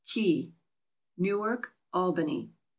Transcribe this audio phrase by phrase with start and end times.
[0.03, 0.53] K e Y.
[1.17, 2.49] Newark, Albany.